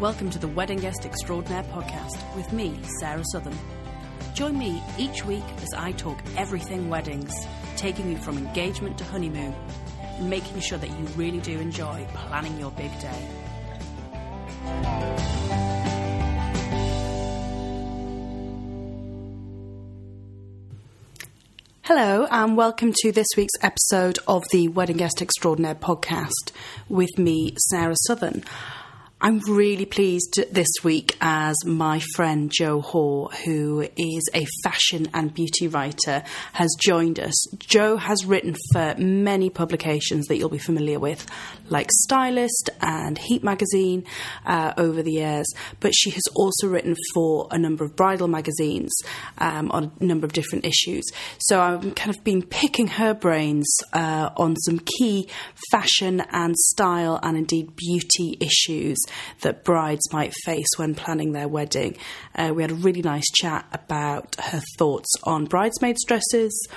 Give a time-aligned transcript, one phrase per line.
[0.00, 3.58] Welcome to the Wedding Guest Extraordinaire podcast with me, Sarah Southern.
[4.32, 7.32] Join me each week as I talk everything weddings,
[7.74, 9.52] taking you from engagement to honeymoon,
[10.00, 13.28] and making sure that you really do enjoy planning your big day.
[21.82, 26.52] Hello, and welcome to this week's episode of the Wedding Guest Extraordinaire podcast
[26.88, 28.44] with me, Sarah Southern.
[29.20, 35.34] I'm really pleased this week as my friend Jo Hoare, who is a fashion and
[35.34, 37.34] beauty writer, has joined us.
[37.58, 41.26] Joe has written for many publications that you'll be familiar with,
[41.68, 44.04] like Stylist and Heat Magazine
[44.46, 48.96] uh, over the years, but she has also written for a number of bridal magazines
[49.38, 51.04] um, on a number of different issues.
[51.40, 55.28] So I've kind of been picking her brains uh, on some key
[55.72, 58.96] fashion and style and indeed beauty issues
[59.40, 61.96] that brides might face when planning their wedding.
[62.34, 66.68] Uh, we had a really nice chat about her thoughts on bridesmaids' dresses,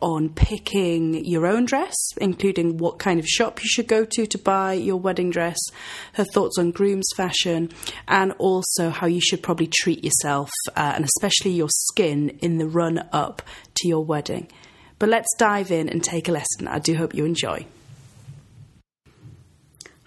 [0.00, 4.38] on picking your own dress, including what kind of shop you should go to to
[4.38, 5.58] buy your wedding dress,
[6.14, 7.70] her thoughts on groom's fashion,
[8.08, 12.66] and also how you should probably treat yourself uh, and especially your skin in the
[12.66, 13.42] run up
[13.74, 14.48] to your wedding.
[14.98, 16.68] But let's dive in and take a lesson.
[16.68, 17.66] I do hope you enjoy.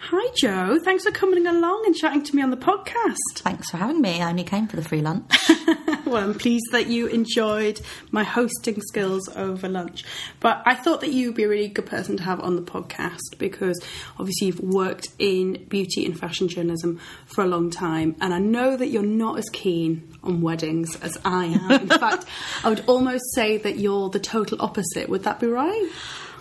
[0.07, 0.79] Hi, Jo.
[0.83, 3.15] Thanks for coming along and chatting to me on the podcast.
[3.35, 4.21] Thanks for having me.
[4.21, 5.31] I only came for the free lunch.
[6.05, 7.79] well, I'm pleased that you enjoyed
[8.11, 10.03] my hosting skills over lunch.
[10.41, 12.61] But I thought that you would be a really good person to have on the
[12.61, 13.81] podcast because
[14.19, 18.17] obviously you've worked in beauty and fashion journalism for a long time.
[18.19, 21.71] And I know that you're not as keen on weddings as I am.
[21.71, 22.25] In fact,
[22.65, 25.07] I would almost say that you're the total opposite.
[25.07, 25.89] Would that be right?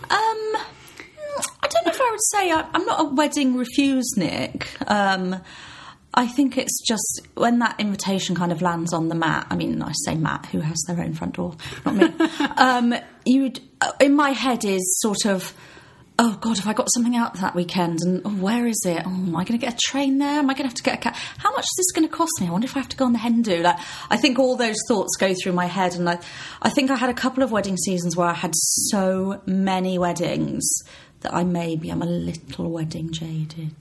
[0.09, 0.55] Um,
[1.61, 4.67] I don't know if I would say I, am not a wedding refusenick.
[4.89, 5.41] Um,
[6.15, 9.47] I think it's just when that invitation kind of lands on the mat.
[9.49, 12.25] I mean, I say mat, who has their own front door, not me.
[12.57, 12.93] um,
[13.25, 15.53] you'd uh, in my head is sort of.
[16.19, 17.97] Oh God, have I got something out that weekend?
[18.03, 19.01] And oh, where is it?
[19.03, 20.37] Oh, am I going to get a train there?
[20.37, 21.15] Am I going to have to get a cab?
[21.39, 22.45] How much is this going to cost me?
[22.45, 23.63] I wonder if I have to go on the hen do.
[23.63, 23.79] Like,
[24.11, 26.19] I think all those thoughts go through my head, and I,
[26.61, 30.61] I think I had a couple of wedding seasons where I had so many weddings
[31.23, 33.75] that I maybe I'm a little wedding jaded.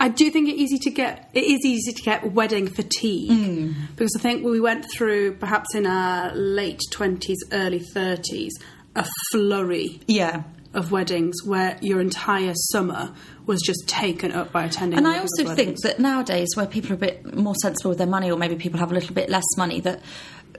[0.00, 1.30] I do think it's easy to get.
[1.32, 3.74] It is easy to get wedding fatigue mm.
[3.94, 8.52] because I think we went through perhaps in our late twenties, early thirties,
[8.94, 10.00] a flurry.
[10.06, 10.42] Yeah.
[10.74, 13.14] Of weddings where your entire summer
[13.46, 14.98] was just taken up by attending.
[14.98, 18.06] And I also think that nowadays, where people are a bit more sensible with their
[18.06, 20.02] money, or maybe people have a little bit less money, that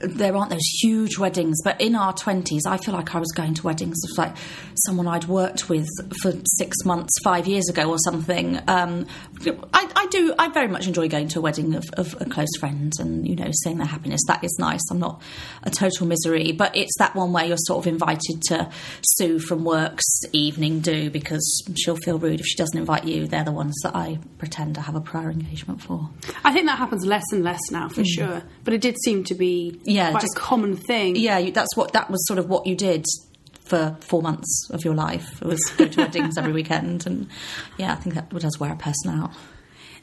[0.01, 3.53] there aren't those huge weddings, but in our 20s, I feel like I was going
[3.55, 4.35] to weddings of like
[4.85, 5.87] someone I'd worked with
[6.21, 8.59] for six months, five years ago or something.
[8.67, 9.07] Um,
[9.73, 12.49] I, I, do, I very much enjoy going to a wedding of, of, a close
[12.59, 14.21] friend and, you know, seeing their happiness.
[14.27, 14.81] That is nice.
[14.89, 15.21] I'm not
[15.63, 18.69] a total misery, but it's that one where you're sort of invited to
[19.01, 23.27] Sue from work's evening do because she'll feel rude if she doesn't invite you.
[23.27, 26.09] They're the ones that I pretend to have a prior engagement for.
[26.43, 28.07] I think that happens less and less now, for mm.
[28.07, 28.43] sure.
[28.63, 31.15] But it did seem to be yeah, quite just, a common thing.
[31.15, 33.05] Yeah, that's what that was sort of what you did
[33.65, 35.41] for four months of your life.
[35.41, 37.27] It was go to weddings every weekend, and
[37.77, 39.31] yeah, I think that does wear a person out.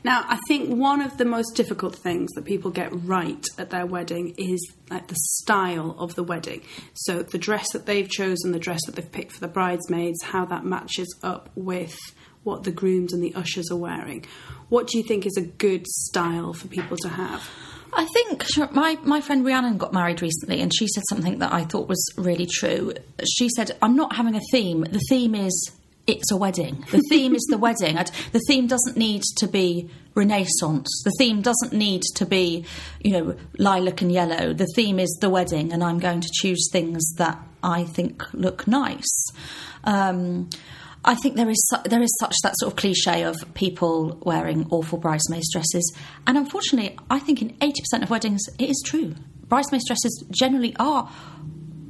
[0.04, 3.86] Now, I think one of the most difficult things that people get right at their
[3.86, 6.62] wedding is like the style of the wedding.
[6.94, 10.44] So the dress that they've chosen, the dress that they've picked for the bridesmaids, how
[10.44, 11.96] that matches up with
[12.44, 14.24] what the grooms and the ushers are wearing.
[14.68, 17.50] What do you think is a good style for people to have?
[17.96, 21.64] I think my, my friend Rhiannon got married recently and she said something that I
[21.64, 22.92] thought was really true.
[23.26, 24.82] She said, I'm not having a theme.
[24.82, 25.72] The theme is
[26.06, 26.84] it's a wedding.
[26.90, 27.96] The theme is the wedding.
[28.32, 31.02] The theme doesn't need to be Renaissance.
[31.04, 32.66] The theme doesn't need to be,
[33.00, 34.52] you know, lilac and yellow.
[34.52, 38.68] The theme is the wedding, and I'm going to choose things that I think look
[38.68, 39.26] nice.
[39.84, 40.48] Um,
[41.06, 44.66] I think there is su- there is such that sort of cliche of people wearing
[44.70, 49.14] awful bridesmaids dresses, and unfortunately, I think in eighty percent of weddings it is true.
[49.48, 51.08] Bridesmaids dresses generally are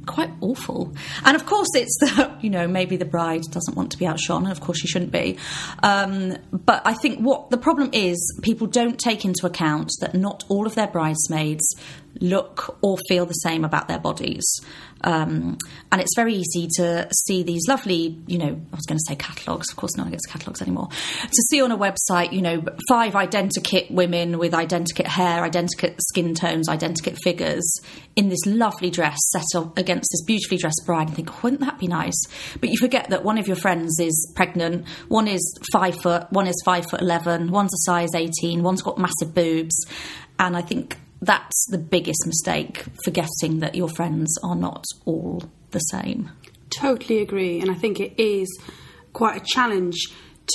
[0.07, 0.95] quite awful.
[1.25, 4.43] And of course, it's the, you know, maybe the bride doesn't want to be outshone,
[4.43, 5.37] and of course she shouldn't be.
[5.83, 10.43] Um, but I think what the problem is, people don't take into account that not
[10.49, 11.67] all of their bridesmaids
[12.21, 14.45] look or feel the same about their bodies.
[15.03, 15.57] Um,
[15.91, 19.15] and it's very easy to see these lovely, you know, I was going to say
[19.15, 22.63] catalogues, of course, no one gets catalogues anymore, to see on a website, you know,
[22.89, 27.79] five identikit women with identikit hair, identikit skin tones, identikit figures
[28.15, 31.77] in this lovely dress set up against this beautifully dressed bride and think, wouldn't that
[31.77, 32.19] be nice?
[32.59, 36.47] But you forget that one of your friends is pregnant, one is five foot, one
[36.47, 39.85] is five foot 11, one's a size 18, one's got massive boobs.
[40.39, 45.79] And I think that's the biggest mistake, forgetting that your friends are not all the
[45.79, 46.31] same.
[46.69, 47.59] Totally agree.
[47.59, 48.47] And I think it is
[49.13, 49.97] quite a challenge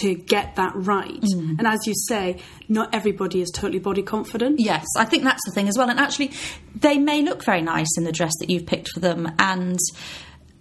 [0.01, 1.21] to get that right.
[1.21, 1.59] Mm.
[1.59, 2.39] And as you say,
[2.69, 4.59] not everybody is totally body confident.
[4.59, 5.91] Yes, I think that's the thing as well.
[5.91, 6.33] And actually,
[6.75, 9.79] they may look very nice in the dress that you've picked for them, and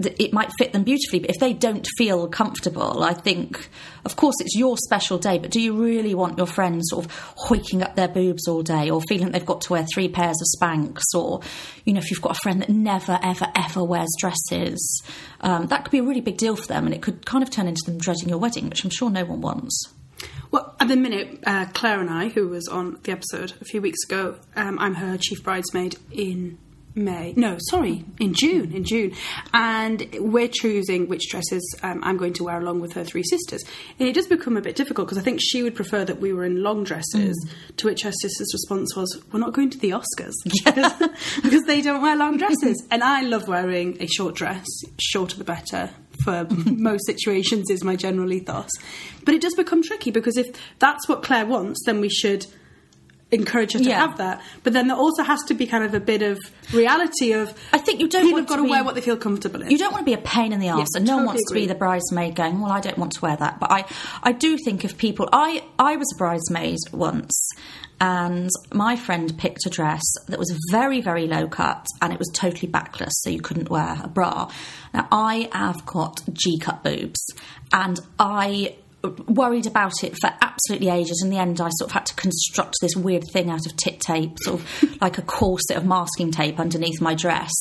[0.06, 1.20] it might fit them beautifully.
[1.20, 3.70] But if they don't feel comfortable, I think,
[4.06, 5.38] of course, it's your special day.
[5.38, 8.90] But do you really want your friends sort of hoiking up their boobs all day,
[8.90, 11.02] or feeling they've got to wear three pairs of Spanx?
[11.16, 11.42] or
[11.86, 15.04] you know, if you've got a friend that never, ever, ever wears dresses,
[15.42, 17.50] um, that could be a really big deal for them, and it could kind of
[17.50, 19.88] turn into them dreading your wedding, which I'm sure no one wants.
[20.52, 23.82] Well, at the minute, uh, Claire and I, who was on the episode a few
[23.82, 26.58] weeks ago, um, I'm her chief bridesmaid in
[26.94, 27.34] May.
[27.36, 28.74] No, sorry, in June.
[28.74, 29.14] In June,
[29.54, 33.64] and we're choosing which dresses um, I'm going to wear along with her three sisters.
[34.00, 36.34] And it does become a bit difficult because I think she would prefer that we
[36.34, 37.38] were in long dresses.
[37.78, 41.10] To which her sister's response was, "We're not going to the Oscars because,
[41.44, 44.66] because they don't wear long dresses." and I love wearing a short dress.
[45.00, 45.90] Shorter the better
[46.24, 48.70] for most situations is my general ethos.
[49.24, 52.46] But it does become tricky because if that's what Claire wants, then we should
[53.32, 54.00] encourage her to Yeah.
[54.06, 54.42] have that.
[54.64, 56.38] But then there also has to be kind of a bit of
[56.74, 59.02] reality of I think you don't people want have got to be- wear what they
[59.02, 59.72] feel comfortable in.
[59.72, 61.28] You don't want to be a pain in the arse, Yes, and no one totally
[61.38, 63.86] wants to be the bridesmaid going, "Well, I don't want to wear that." But I,
[64.24, 67.34] I do think if people, I, I was a bridesmaid once,
[68.00, 72.30] and my friend picked a dress that was very, very low cut, and it was
[72.34, 74.50] totally backless, so you couldn't wear a bra.
[74.94, 77.24] Now, I have got G cut boobs,
[77.72, 81.22] and I worried about it for absolutely ages.
[81.24, 84.00] In the end, I sort of had to construct this weird thing out of tit
[84.00, 87.52] tape, sort of like a corset of masking tape underneath my dress.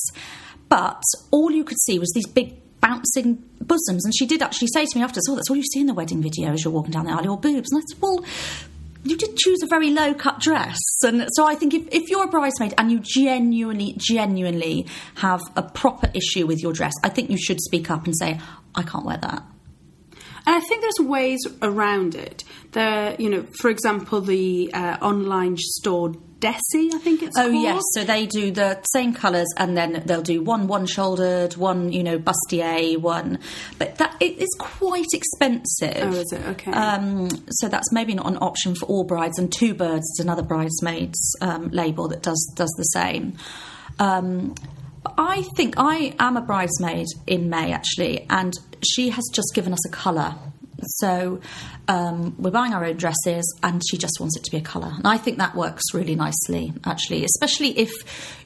[0.69, 1.01] But
[1.31, 4.05] all you could see was these big bouncing bosoms.
[4.05, 5.93] And she did actually say to me afterwards, Oh, that's all you see in the
[5.93, 7.71] wedding video as you're walking down the aisle, your boobs.
[7.71, 8.25] And I said, Well,
[9.03, 10.77] you did choose a very low cut dress.
[11.03, 15.63] And so I think if, if you're a bridesmaid and you genuinely, genuinely have a
[15.63, 18.39] proper issue with your dress, I think you should speak up and say,
[18.75, 19.43] I can't wear that.
[20.45, 22.43] And I think there's ways around it.
[22.71, 27.61] There, you know, for example, the uh, online store Dessy, I think it's Oh called.
[27.61, 32.01] yes, so they do the same colours, and then they'll do one one-shouldered, one you
[32.01, 33.37] know bustier, one.
[33.77, 35.97] But that it is quite expensive.
[36.01, 36.43] Oh, is it?
[36.47, 36.71] Okay.
[36.71, 39.37] Um, so that's maybe not an option for all brides.
[39.37, 43.37] And Two Birds is another bridesmaids um, label that does does the same.
[43.99, 44.55] Um,
[45.03, 49.73] but I think I am a bridesmaid in May actually, and she has just given
[49.73, 50.35] us a colour.
[50.83, 51.39] So
[51.87, 54.91] um, we're buying our own dresses, and she just wants it to be a colour.
[54.95, 57.91] And I think that works really nicely, actually, especially if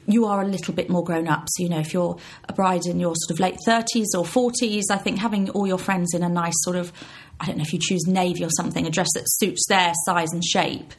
[0.06, 1.46] you are a little bit more grown up.
[1.48, 2.18] So, you know, if you're
[2.48, 5.78] a bride in your sort of late 30s or 40s, I think having all your
[5.78, 6.92] friends in a nice sort of,
[7.40, 10.32] I don't know if you choose navy or something, a dress that suits their size
[10.32, 10.92] and shape,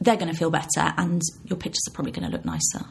[0.00, 2.86] they're going to feel better, and your pictures are probably going to look nicer.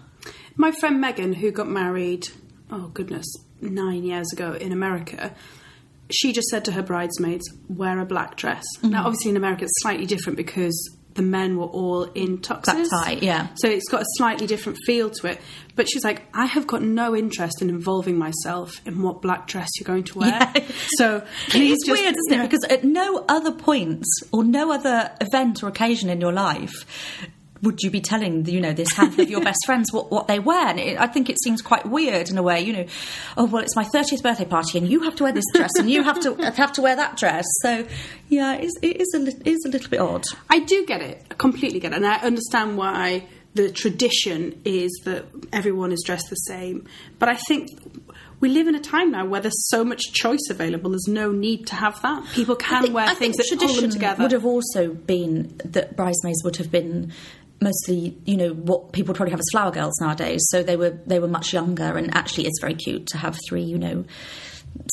[0.56, 2.28] My friend Megan, who got married,
[2.72, 3.26] oh goodness,
[3.62, 5.34] nine years ago in America,
[6.12, 8.64] she just said to her bridesmaids, wear a black dress.
[8.78, 8.90] Mm-hmm.
[8.90, 12.88] Now, obviously, in America, it's slightly different because the men were all in tuxes.
[12.90, 13.48] Tie, yeah.
[13.56, 15.42] So it's got a slightly different feel to it.
[15.76, 19.70] But she's like, I have got no interest in involving myself in what black dress
[19.78, 20.30] you're going to wear.
[20.30, 20.66] Yeah.
[20.96, 21.20] So
[21.50, 22.50] please it's just, weird, isn't it?
[22.50, 26.86] Because at no other point or no other event or occasion in your life
[27.62, 30.40] would you be telling you know this handful of your best friends what, what they
[30.40, 30.68] wear.
[30.68, 32.62] And it, I think it seems quite weird in a way.
[32.62, 32.86] You know,
[33.38, 35.90] oh well, it's my thirtieth birthday party, and you have to wear this dress, and
[35.90, 37.46] you have to have to wear that dress.
[37.62, 37.86] So
[38.30, 40.24] yeah, it is, it is a li- it is a little bit odd.
[40.50, 43.26] I do get it, I completely get it, and I understand why
[43.56, 46.88] the tradition is that everyone is dressed the same.
[47.18, 47.68] But I think
[48.40, 50.92] we live in a time now where there's so much choice available.
[50.92, 52.26] There's no need to have that.
[52.34, 54.22] People can think- wear I things that hold them tradition together.
[54.24, 57.12] would have also been that bridesmaids would have been
[57.62, 60.42] mostly, you know, what people probably have as flower girls nowadays.
[60.50, 63.64] So they were they were much younger, and actually, it's very cute to have three,
[63.64, 64.06] you know.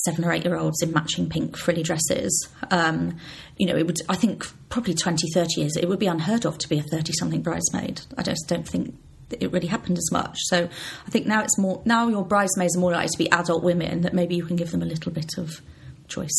[0.07, 2.49] Seven or eight year olds in matching pink frilly dresses.
[2.71, 3.19] Um,
[3.59, 6.57] you know, it would, I think, probably 20, 30 years, it would be unheard of
[6.59, 8.01] to be a 30 something bridesmaid.
[8.17, 8.95] I just don't think
[9.31, 10.39] it really happened as much.
[10.45, 13.63] So I think now it's more, now your bridesmaids are more likely to be adult
[13.63, 15.61] women that maybe you can give them a little bit of
[16.09, 16.35] choice.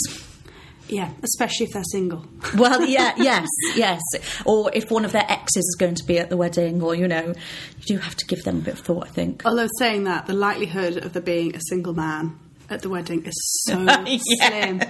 [0.89, 2.25] Yeah, especially if they're single.
[2.57, 4.01] Well, yeah, yes, yes.
[4.45, 7.07] Or if one of their exes is going to be at the wedding, or you
[7.07, 7.27] know,
[7.79, 9.05] you do have to give them a bit of thought.
[9.07, 9.43] I think.
[9.45, 12.37] Although saying that, the likelihood of there being a single man
[12.69, 13.33] at the wedding is
[13.65, 14.17] so Yeah.
[14.49, 14.81] slim.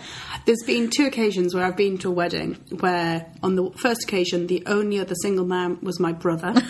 [0.46, 4.48] There's been two occasions where I've been to a wedding where, on the first occasion,
[4.48, 6.54] the only other single man was my brother.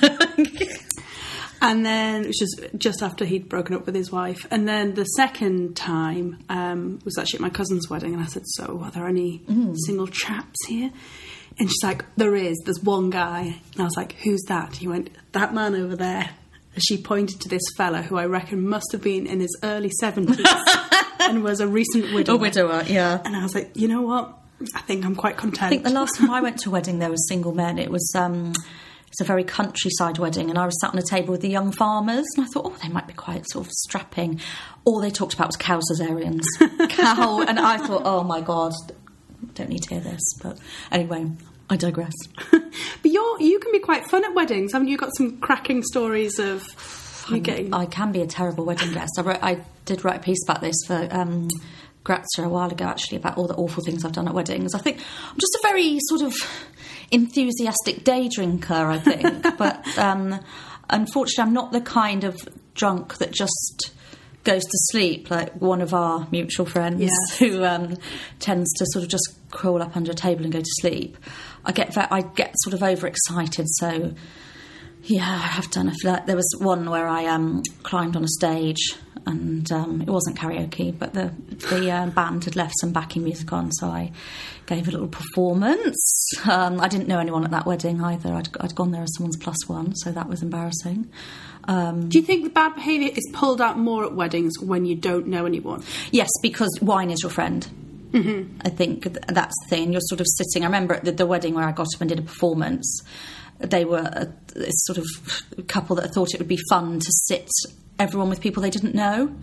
[1.61, 4.45] And then it was just after he'd broken up with his wife.
[4.51, 8.43] And then the second time um, was actually at my cousin's wedding, and I said,
[8.45, 9.43] "So, are there any
[9.85, 10.91] single chaps here?"
[11.59, 12.57] And she's like, "There is.
[12.65, 16.29] There's one guy." And I was like, "Who's that?" He went, "That man over there."
[16.75, 19.89] And she pointed to this fella who I reckon must have been in his early
[19.99, 20.45] seventies
[21.19, 22.35] and was a recent widower.
[22.35, 23.19] A widower, yeah.
[23.25, 24.37] And I was like, "You know what?
[24.75, 26.99] I think I'm quite content." I think the last time I went to a wedding,
[26.99, 27.79] there was single men.
[27.79, 28.53] It was um,
[29.07, 31.71] it's a very countryside wedding, and I was sat on a table with the young
[31.71, 34.41] farmers, and I thought, oh, they might be quite sort of strapping.
[34.85, 36.43] All they talked about was cow cesareans,
[36.89, 38.73] cow, and I thought, oh my god,
[39.53, 40.21] don't need to hear this.
[40.41, 40.59] But
[40.91, 41.31] anyway,
[41.69, 42.13] I digress.
[43.01, 44.97] But you're you can be quite fun at weddings, haven't you?
[44.97, 46.63] Got some cracking stories of
[47.29, 47.73] you getting.
[47.73, 49.11] I can be a terrible wedding guest.
[49.17, 51.49] I, wrote, I did write a piece about this for um,
[52.03, 54.73] Grazia a while ago, actually, about all the awful things I've done at weddings.
[54.73, 56.33] I think I'm just a very sort of
[57.11, 59.45] enthusiastic day drinker, I think.
[59.57, 60.39] but um,
[60.89, 62.37] unfortunately, I'm not the kind of
[62.73, 63.91] drunk that just
[64.43, 67.11] goes to sleep like one of our mutual friends Yes.
[67.39, 67.97] who um,
[68.39, 71.17] tends to sort of just crawl up under a table and go to sleep.
[71.65, 74.13] I get ve- I get sort of overexcited, so
[75.07, 75.89] yeah, I have done.
[75.89, 78.95] I feel like there was one where I um, climbed on a stage,
[79.25, 81.33] and um, it wasn't karaoke, but the
[81.69, 84.11] the uh, band had left some backing music on, so I
[84.65, 86.29] gave a little performance.
[86.49, 88.33] Um, I didn't know anyone at that wedding either.
[88.33, 91.09] I'd, I'd gone there as someone's plus one, so that was embarrassing.
[91.69, 94.95] Um, Do you think the bad behaviour is pulled out more at weddings when you
[94.95, 95.83] don't know anyone?
[96.11, 97.67] Yes, because wine is your friend.
[98.11, 98.59] Mm-hmm.
[98.65, 99.91] I think th- that's the thing.
[99.91, 100.63] You're sort of sitting.
[100.63, 103.01] I remember at the, the wedding where I got up and did a performance.
[103.59, 105.05] They were a, a sort of
[105.67, 107.49] couple that thought it would be fun to sit
[107.99, 109.35] everyone with people they didn't know.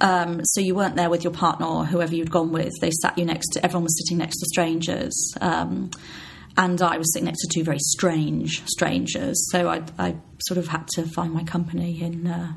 [0.00, 2.72] Um, so you weren't there with your partner or whoever you'd gone with.
[2.80, 3.64] They sat you next to.
[3.64, 5.34] Everyone was sitting next to strangers.
[5.40, 5.90] Um,
[6.56, 9.36] and I was sitting next to two very strange strangers.
[9.50, 12.52] So I, I sort of had to find my company in uh,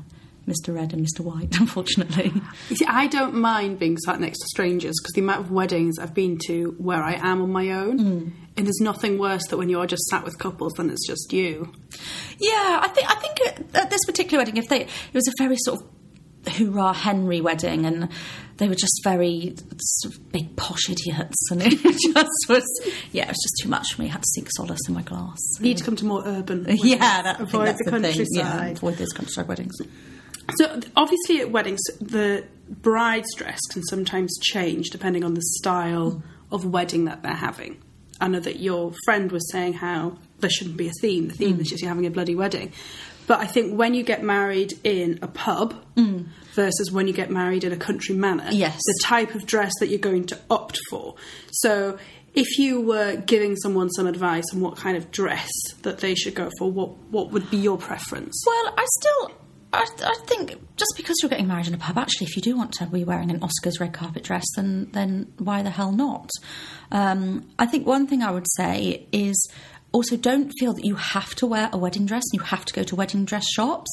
[0.46, 0.74] Mr.
[0.74, 1.20] Red and Mr.
[1.20, 2.32] White, unfortunately.
[2.68, 5.98] You see, I don't mind being sat next to strangers because the amount of weddings
[5.98, 8.28] I've been to where I am on my own, hmm.
[8.56, 11.72] and there's nothing worse than when you're just sat with couples than it's just you.
[12.38, 15.56] Yeah, I think I think at- this particular wedding, if they it was a very
[15.58, 15.88] sort of
[16.54, 18.08] hoorah Henry wedding, and
[18.56, 21.78] they were just very sort of big posh idiots, and it
[22.14, 22.64] just was
[23.12, 24.08] yeah, it was just too much for me.
[24.08, 25.38] I had to seek solace in my glass.
[25.58, 26.64] You need to come to more urban.
[26.64, 26.84] weddings.
[26.84, 28.02] Yeah, that, avoid that's the thing.
[28.02, 28.26] countryside.
[28.34, 29.76] Yeah, avoid those countryside weddings.
[30.56, 36.64] So obviously at weddings, the bride's dress can sometimes change depending on the style of
[36.66, 37.80] wedding that they're having.
[38.20, 41.28] I know that your friend was saying how there shouldn't be a theme.
[41.28, 41.38] The Mm.
[41.38, 42.72] theme is just you're having a bloody wedding.
[43.26, 45.74] But I think when you get married in a pub
[46.54, 48.58] versus when you get married in a country manor, Mm.
[48.58, 48.78] Yes.
[48.84, 51.14] the type of dress that you're going to opt for.
[51.52, 51.98] So
[52.34, 55.48] if you were giving someone some advice on what kind of dress
[55.82, 58.42] that they should go for, what what would be your preference?
[58.46, 59.30] Well, I still.
[59.72, 62.56] I, I think just because you're getting married in a pub, actually, if you do
[62.56, 66.30] want to be wearing an Oscars red carpet dress, then then why the hell not?
[66.90, 69.50] Um, I think one thing I would say is
[69.92, 72.72] also don't feel that you have to wear a wedding dress and you have to
[72.72, 73.90] go to wedding dress shops.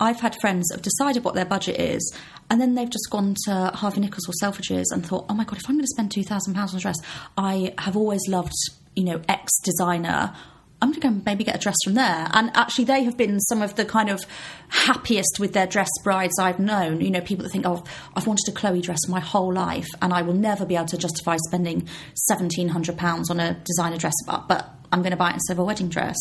[0.00, 2.14] I've had friends that have decided what their budget is,
[2.48, 5.58] and then they've just gone to Harvey Nichols or Selfridges and thought, oh my god,
[5.58, 6.98] if I'm going to spend two thousand pounds on a dress,
[7.36, 8.52] I have always loved
[8.94, 10.34] you know X designer.
[10.82, 12.28] I'm going to go maybe get a dress from there.
[12.32, 14.24] And actually, they have been some of the kind of
[14.68, 17.00] happiest with their dress brides I've known.
[17.00, 17.84] You know, people that think, oh,
[18.16, 20.96] I've wanted a Chloe dress my whole life and I will never be able to
[20.96, 21.88] justify spending
[22.30, 25.64] £1,700 on a designer dress, but, but I'm going to buy it instead of a
[25.64, 26.16] wedding dress.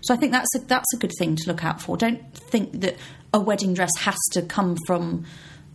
[0.00, 1.96] So I think that's a, that's a good thing to look out for.
[1.96, 2.96] Don't think that
[3.32, 5.24] a wedding dress has to come from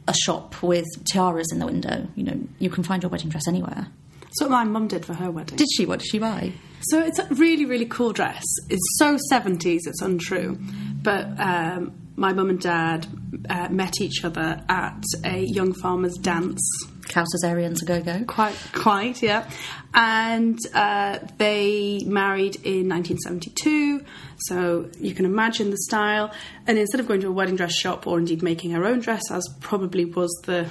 [0.08, 2.08] a shop with tiaras in the window.
[2.16, 3.88] You know, you can find your wedding dress anywhere.
[4.30, 5.58] That's what my mum did for her wedding.
[5.58, 5.88] Did she?
[5.88, 6.54] What did she buy?
[6.82, 8.46] So it's a really, really cool dress.
[8.70, 10.58] It's so 70s, it's untrue.
[11.02, 13.08] But um, my mum and dad
[13.50, 16.62] uh, met each other at a young farmer's dance.
[17.08, 18.24] Cow cesareans a go go.
[18.26, 19.50] Quite, quite, yeah.
[19.96, 24.06] And uh, they married in 1972.
[24.38, 26.32] So you can imagine the style.
[26.68, 29.24] And instead of going to a wedding dress shop or indeed making her own dress,
[29.32, 30.70] as probably was the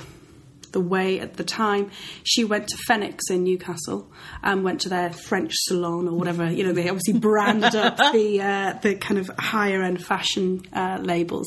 [0.72, 1.90] the way at the time.
[2.24, 4.10] She went to Fenwick in Newcastle
[4.42, 6.50] and went to their French salon or whatever.
[6.50, 10.98] You know, they obviously branded up the uh, the kind of higher end fashion uh,
[11.02, 11.46] labels.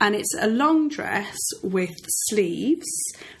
[0.00, 1.94] And it's a long dress with
[2.28, 2.88] sleeves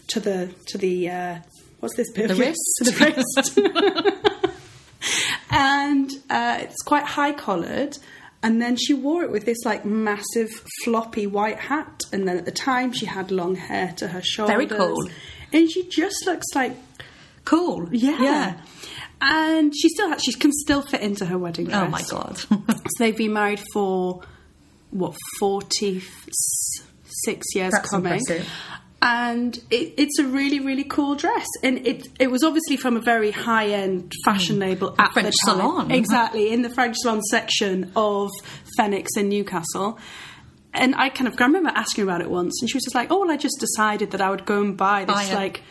[0.08, 1.38] to the to the uh,
[1.80, 2.28] what's this bit?
[2.28, 2.58] The wrist.
[2.80, 3.58] The wrist.
[5.50, 7.96] and uh, it's quite high collared.
[8.42, 10.50] And then she wore it with this like massive
[10.82, 12.04] floppy white hat.
[12.12, 14.54] And then at the time, she had long hair to her shoulders.
[14.54, 15.08] Very cool.
[15.52, 16.74] And she just looks like
[17.44, 17.88] Cool.
[17.92, 18.22] yeah.
[18.22, 18.60] Yeah.
[19.20, 22.12] And she still has, she can still fit into her wedding oh, dress.
[22.12, 22.38] Oh my god.
[22.96, 24.22] So they've been married for
[24.90, 26.02] what forty
[27.04, 28.48] six years That's coming, impressive.
[29.02, 31.46] And it, it's a really really cool dress.
[31.62, 35.12] And it it was obviously from a very high end fashion label at Mm.
[35.14, 35.58] French the time.
[35.60, 35.90] salon.
[35.90, 38.28] exactly in the French salon section of
[38.76, 39.98] Fenwick in Newcastle.
[40.74, 43.10] And I kind of I remember asking about it once, and she was just like,
[43.10, 45.62] "Oh, well, I just decided that I would go and buy this Buy like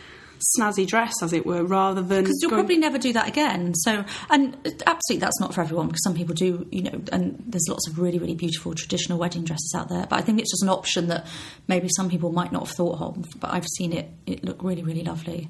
[0.57, 3.73] snazzy dress, as it were, rather than because you'll going- probably never do that again.
[3.75, 4.55] So, and
[4.87, 7.99] absolutely, that's not for everyone because some people do, you know, and there's lots of
[7.99, 10.07] really, really beautiful traditional wedding dresses out there.
[10.09, 11.27] But I think it's just an option that
[11.67, 13.25] maybe some people might not have thought of.
[13.39, 15.49] But I've seen it; it look really, really lovely.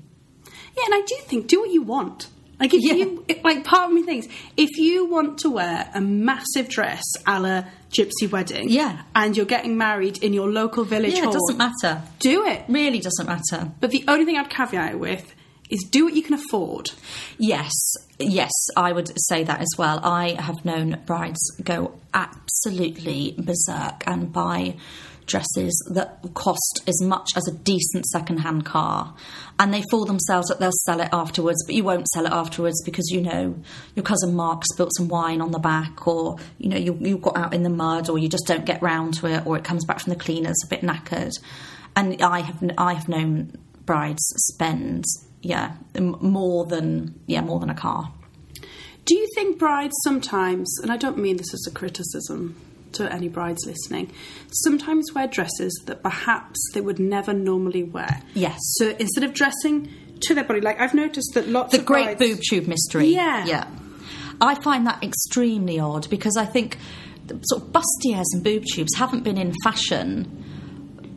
[0.77, 2.27] Yeah, and I do think do what you want.
[2.59, 2.93] Like if Yeah.
[2.93, 7.03] you it- like, part of me thinks if you want to wear a massive dress
[7.25, 9.01] a la gypsy wedding, Yeah.
[9.15, 12.01] and you're getting married in your local village Yeah, hall, it doesn't matter.
[12.19, 12.63] do it.
[12.67, 13.71] Really doesn't matter.
[13.79, 15.33] But the only thing I'd caveat it with
[15.69, 16.91] is do what you can afford.
[17.37, 17.71] Yes,
[18.19, 19.99] yes, I would say that as well.
[20.03, 24.75] I have known brides go absolutely berserk and buy
[25.29, 29.15] dresses that cost as much as a decent second-hand car.
[29.57, 32.81] And they fool themselves that they'll sell it afterwards but you won't sell it afterwards
[32.83, 33.55] because you know
[33.95, 37.37] your cousin mark spilt some wine on the back or you know you, you got
[37.37, 39.85] out in the mud or you just don't get round to it or it comes
[39.85, 41.33] back from the cleaners a bit knackered.
[41.95, 45.03] And i have i have known brides spend
[45.41, 48.11] yeah more than yeah more than a car.
[49.05, 52.55] Do you think brides sometimes, and I don't mean this as a criticism
[53.05, 54.11] to any brides listening,
[54.51, 58.21] sometimes wear dresses that perhaps they would never normally wear?
[58.33, 58.59] Yes.
[58.77, 59.91] So instead of dressing
[60.21, 62.67] to their body, like I've noticed that lots of the of great brides, boob tube
[62.67, 63.07] mystery.
[63.07, 63.45] Yeah.
[63.45, 63.67] yeah.
[64.41, 66.77] I find that extremely odd because I think
[67.43, 70.45] sort of bustiers and boob tubes haven't been in fashion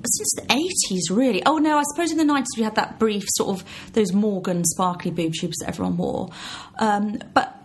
[0.05, 1.43] since the eighties, really.
[1.47, 4.65] Oh no, I suppose in the nineties we had that brief sort of those Morgan
[4.65, 6.31] sparkly boob tubes that everyone wore,
[6.79, 7.59] um, but.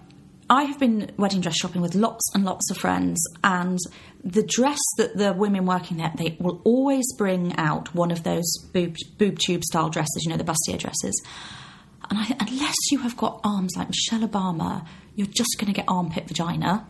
[0.50, 3.78] I have been wedding dress shopping with lots and lots of friends, and
[4.24, 8.46] the dress that the women working there, they will always bring out one of those
[8.74, 11.22] boob, boob tube style dresses, you know, the bustier dresses.
[12.10, 15.86] And I, unless you have got arms like Michelle Obama, you're just going to get
[15.88, 16.86] armpit vagina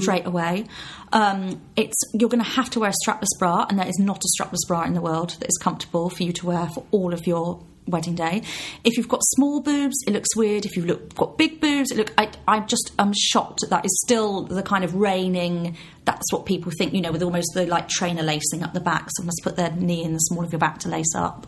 [0.00, 0.66] straight away.
[1.12, 4.22] Um, it's you're going to have to wear a strapless bra, and there is not
[4.24, 7.12] a strapless bra in the world that is comfortable for you to wear for all
[7.12, 8.42] of your wedding day.
[8.84, 10.64] If you've got small boobs, it looks weird.
[10.64, 12.12] If you've look, got big boobs, it look.
[12.16, 15.76] I, I just am shocked that that is still the kind of reigning.
[16.04, 19.08] That's what people think, you know, with almost the like trainer lacing up the back.
[19.16, 21.46] Someone must put their knee in the small of your back to lace up.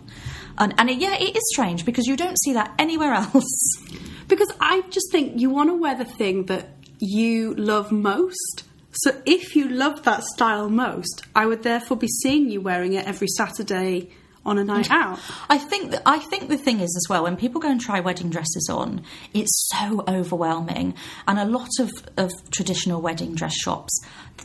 [0.59, 3.79] And, and it, yeah, it is strange because you don't see that anywhere else.
[4.29, 6.68] Because I just think you want to wear the thing that
[6.99, 8.64] you love most.
[8.92, 13.07] So if you love that style most, I would therefore be seeing you wearing it
[13.07, 14.11] every Saturday
[14.46, 15.18] on a night out.
[15.48, 18.00] I think that I think the thing is as well when people go and try
[18.00, 19.02] wedding dresses on,
[19.33, 20.94] it's so overwhelming,
[21.26, 24.00] and a lot of, of traditional wedding dress shops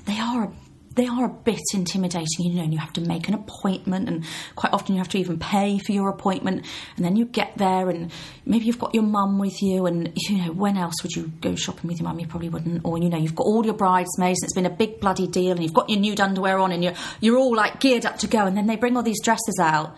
[0.05, 0.51] they are
[0.95, 4.25] they are a bit intimidating, you know, and you have to make an appointment, and
[4.55, 7.89] quite often you have to even pay for your appointment, and then you get there,
[7.89, 8.11] and
[8.45, 11.55] maybe you've got your mum with you, and you know, when else would you go
[11.55, 12.19] shopping with your mum?
[12.19, 14.69] You probably wouldn't, or you know, you've got all your bridesmaids, and it's been a
[14.69, 17.79] big bloody deal, and you've got your nude underwear on, and you're you're all like
[17.79, 19.95] geared up to go, and then they bring all these dresses out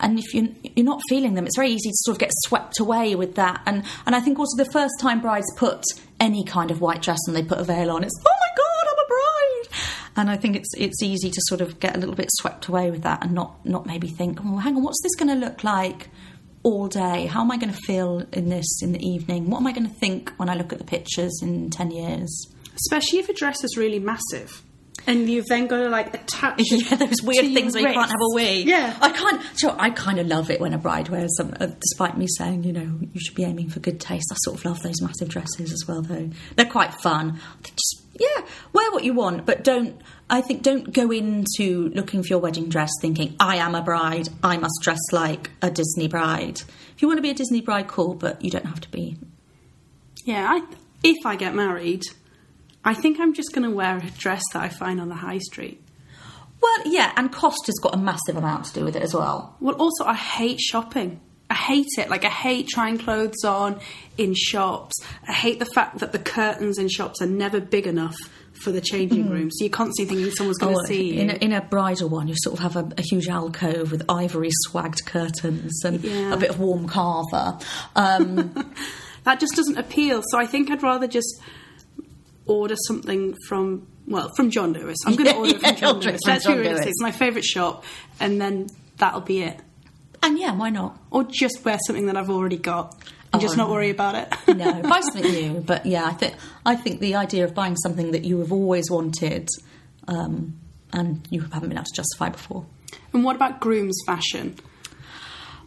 [0.00, 2.80] and if you're, you're not feeling them, it's very easy to sort of get swept
[2.80, 3.62] away with that.
[3.66, 5.84] And and I think also the first time brides put
[6.18, 8.69] any kind of white dress and they put a veil on, it's oh my god.
[10.20, 12.90] And I think it's it's easy to sort of get a little bit swept away
[12.90, 15.64] with that and not not maybe think, oh, hang on, what's this going to look
[15.64, 16.10] like?
[16.62, 17.24] All day.
[17.24, 19.48] How am I going to feel in this in the evening?
[19.48, 22.48] What am I going to think when I look at the pictures in 10 years?
[22.76, 24.62] Especially if a dress is really massive.
[25.06, 28.20] And you've then got to like attach Yeah, those weird things where you can't have
[28.20, 28.64] a wee.
[28.64, 28.94] Yeah.
[29.00, 29.42] I can't.
[29.54, 32.64] So I kind of love it when a bride wears them, uh, despite me saying,
[32.64, 34.26] you know, you should be aiming for good taste.
[34.30, 36.28] I sort of love those massive dresses as well, though.
[36.56, 37.40] They're quite fun.
[37.62, 39.98] They just, yeah, wear what you want, but don't.
[40.28, 44.28] I think don't go into looking for your wedding dress thinking I am a bride.
[44.44, 46.60] I must dress like a Disney bride.
[46.94, 49.16] If you want to be a Disney bride, cool, but you don't have to be.
[50.26, 52.02] Yeah, I, if I get married,
[52.84, 55.38] I think I'm just going to wear a dress that I find on the high
[55.38, 55.82] street.
[56.60, 59.56] Well, yeah, and cost has got a massive amount to do with it as well.
[59.60, 61.22] Well, also, I hate shopping.
[61.50, 62.08] I hate it.
[62.08, 63.80] Like I hate trying clothes on
[64.16, 64.94] in shops.
[65.28, 68.16] I hate the fact that the curtains in shops are never big enough
[68.62, 71.20] for the changing room, so you're constantly thinking someone's going to Oh, see you.
[71.22, 74.02] in, a, in a bridal one, you sort of have a, a huge alcove with
[74.08, 76.34] ivory swagged curtains and Yeah.
[76.34, 77.58] a bit of warm carver.
[77.96, 78.52] Um,
[79.24, 80.22] that just doesn't appeal.
[80.30, 81.40] So I think I'd rather just
[82.46, 84.98] order something from well from John Lewis.
[85.06, 86.20] I'm going to order Yeah, from John Lewis.
[86.24, 86.84] from Let's John be realistic.
[86.84, 86.92] Lewis.
[86.92, 87.84] It's my favourite shop,
[88.20, 88.66] and then
[88.98, 89.58] that'll be it.
[90.22, 90.98] And yeah, why not?
[91.10, 92.96] Or just wear something that I've already got
[93.32, 93.72] and just Oh, not no.
[93.74, 94.28] worry about it.
[94.56, 95.60] No, buy something new.
[95.60, 96.34] But yeah, I think
[96.66, 99.48] I think the idea of buying something that you have always wanted
[100.08, 100.58] um,
[100.92, 102.66] and you haven't been able to justify before.
[103.12, 104.56] and what about groom's fashion?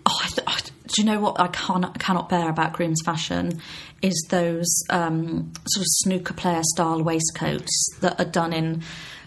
[0.06, 3.62] Oh, I th- I do you know what I cannot cannot bear about groom's fashion
[4.02, 8.84] is those um, sort of snooker player style waistcoats that are done in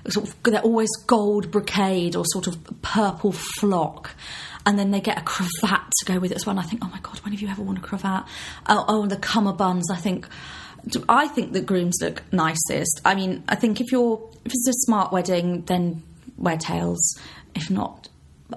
[0.08, 4.10] sort of they're always gold brocade or sort of purple flock.
[4.66, 6.58] And then they get a cravat to go with it as well.
[6.58, 8.24] And I think, oh my god, when have you ever worn a cravat?
[8.68, 9.84] Oh, oh the cummerbunds.
[9.90, 10.26] I think,
[11.08, 13.00] I think the grooms look nicest.
[13.04, 16.02] I mean, I think if you're if it's a smart wedding, then
[16.36, 17.00] wear tails.
[17.54, 18.05] If not,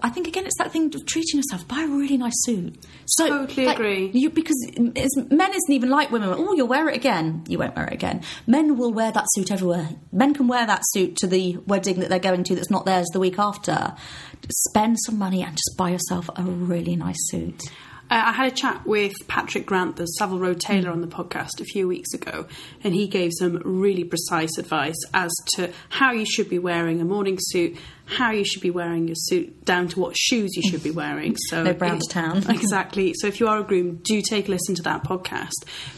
[0.04, 1.67] I think again, it's that thing of treating yourself.
[1.67, 2.75] Buy a really nice suit.
[3.06, 4.12] So, Totally like, agree.
[4.13, 6.30] You because it's, men isn't even like women.
[6.32, 7.43] Oh, you'll wear it again.
[7.47, 8.21] You won't wear it again.
[8.45, 9.89] Men will wear that suit everywhere.
[10.12, 13.08] Men can wear that suit to the wedding that they're going to that's not theirs
[13.13, 13.95] the week after.
[14.52, 17.62] Spend some money and just buy yourself a really nice suit.
[18.12, 21.62] Uh, I had a chat with Patrick Grant, the Savile Row tailor, on the podcast
[21.62, 22.47] a few weeks ago,
[22.84, 27.06] and he gave some really precise advice as to how you should be wearing a
[27.06, 27.78] morning suit,
[28.10, 31.36] how you should be wearing your suit, down to what shoes you should be wearing.
[31.50, 32.38] So No brown to town.
[32.50, 33.13] exactly.
[33.15, 35.54] So if you are a groom, do take a listen to that podcast.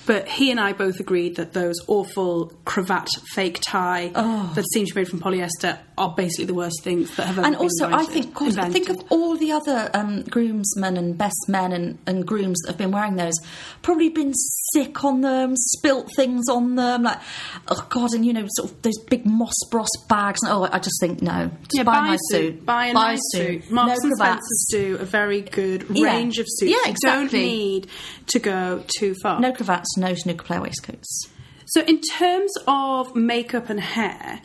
[0.06, 4.94] But he and I both agreed that those awful cravat fake tie that seem to
[4.94, 8.04] be made from polyester are basically the worst things that have ever and also, I
[8.04, 12.60] think, God, think of all the other um, groomsmen and best men and, and grooms
[12.62, 13.34] that have been wearing those.
[13.82, 14.34] Probably been
[14.74, 17.20] sick on them, spilt things on them, like
[17.68, 20.42] oh God, and you know, sort of those big moss bros bags.
[20.44, 22.66] And, oh, I just think no, Yeah, buy, buy a nice a suit.
[22.66, 23.72] Buy a nice suit.
[23.72, 24.48] Marks no and cravats.
[24.68, 26.06] Spencers do a very good Yeah.
[26.06, 26.72] range of suits.
[26.72, 27.88] Yeah, You don't need
[28.28, 29.40] to go too far.
[29.40, 31.28] No cravats, no snooker player waistcoats.
[31.66, 34.42] So, in terms of makeup and hair,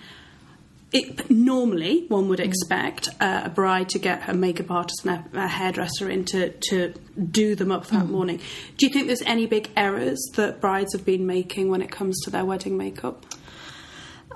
[0.92, 2.28] it, normally one Mm.
[2.28, 6.24] would expect uh, a bride to get her makeup artist and a, a hairdresser in
[6.26, 6.94] to, to
[7.30, 7.90] do them up Mm.
[7.90, 8.40] that morning.
[8.76, 12.20] Do you think there's any big errors that brides have been making when it comes
[12.22, 13.26] to their wedding makeup?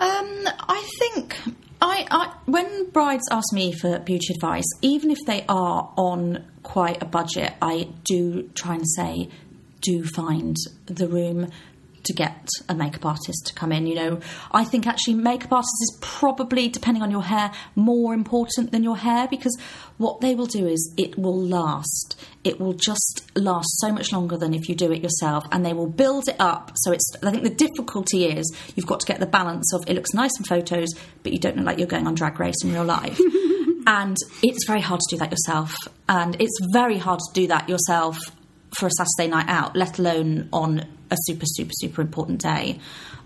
[0.00, 1.36] Um, I think
[1.80, 7.02] I, I when brides ask me for beauty advice, even if they are on quite
[7.02, 9.28] a budget, I do try and say,
[9.80, 11.50] do find the room
[12.10, 13.86] to get a makeup artist to come in.
[13.86, 14.20] You know,
[14.50, 18.96] I think actually makeup artists is probably, depending on your hair, more important than your
[18.96, 19.56] hair because
[19.98, 22.20] what they will do is it will last.
[22.42, 25.72] It will just last so much longer than if you do it yourself, and they
[25.72, 26.72] will build it up.
[26.76, 27.12] So it's.
[27.22, 30.32] I think the difficulty is you've got to get the balance of it looks nice
[30.38, 30.88] in photos,
[31.22, 33.18] but you don't look like you're going on drag race in real life.
[33.86, 35.74] and it's very hard to do that yourself,
[36.08, 38.18] and it's very hard to do that yourself
[38.78, 42.78] for a Saturday night out, let alone on a super, super, super important day.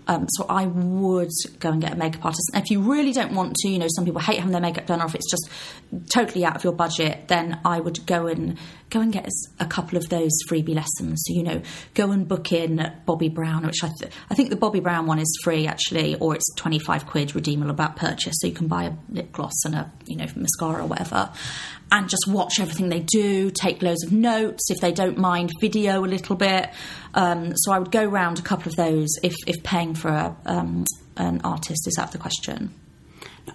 [0.07, 2.51] Um, so I would go and get a makeup artist.
[2.53, 4.85] And if you really don't want to, you know, some people hate having their makeup
[4.85, 5.49] done, or if it's just
[6.09, 8.57] totally out of your budget, then I would go and
[8.91, 9.27] go and get
[9.59, 11.23] a couple of those freebie lessons.
[11.25, 11.61] So you know,
[11.95, 15.17] go and book in Bobbi Brown, which I, th- I think the Bobbi Brown one
[15.17, 18.83] is free actually, or it's twenty five quid redeemable about purchase, so you can buy
[18.83, 21.31] a lip gloss and a you know mascara or whatever,
[21.91, 26.03] and just watch everything they do, take loads of notes if they don't mind video
[26.03, 26.69] a little bit.
[27.13, 30.35] Um, so I would go round a couple of those if if paying for a,
[30.45, 30.85] um,
[31.17, 32.73] an artist is out of the question.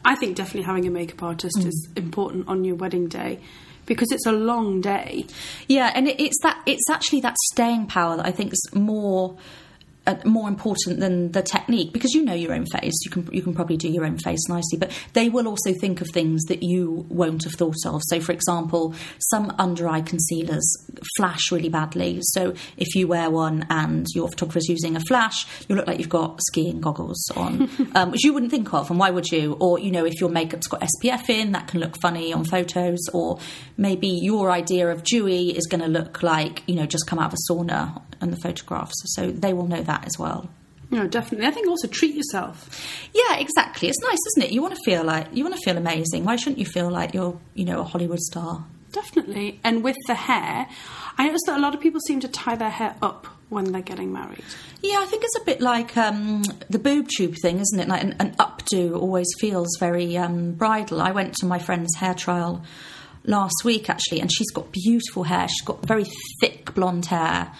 [0.04, 1.66] I think definitely having a makeup artist Mm.
[1.66, 3.40] is important on your wedding day
[3.86, 5.26] because it's a long day.
[5.66, 9.36] Yeah, and it, it's that it's actually that staying power that I think is more
[10.24, 12.94] more important than the technique because you know your own face.
[13.04, 16.00] You can you can probably do your own face nicely, but they will also think
[16.00, 18.02] of things that you won't have thought of.
[18.06, 18.94] So, for example,
[19.30, 20.64] some under eye concealers
[21.16, 22.18] flash really badly.
[22.22, 26.08] So, if you wear one and your photographer's using a flash, you look like you've
[26.08, 28.90] got skiing goggles on, um, which you wouldn't think of.
[28.90, 29.56] And why would you?
[29.60, 33.00] Or you know, if your makeup's got SPF in, that can look funny on photos.
[33.12, 33.38] Or
[33.76, 37.32] maybe your idea of dewy is going to look like you know just come out
[37.32, 38.94] of a sauna in the photographs.
[39.14, 40.50] So they will know that as well.
[40.90, 41.46] No, definitely.
[41.46, 42.68] I think also treat yourself.
[43.14, 43.88] Yeah, exactly.
[43.88, 44.52] It's nice, isn't it?
[44.52, 46.24] You want to feel like you want to feel amazing.
[46.24, 48.64] Why shouldn't you feel like you're, you know, a Hollywood star?
[48.90, 49.60] Definitely.
[49.62, 50.66] And with the hair,
[51.16, 53.82] I noticed that a lot of people seem to tie their hair up when they're
[53.82, 54.44] getting married.
[54.82, 57.86] Yeah, I think it's a bit like um, the boob tube thing, isn't it?
[57.86, 61.00] Like an, an updo always feels very um, bridal.
[61.00, 62.64] I went to my friend's hair trial
[63.24, 65.46] last week actually, and she's got beautiful hair.
[65.46, 66.06] She's got very
[66.40, 67.52] thick blonde hair.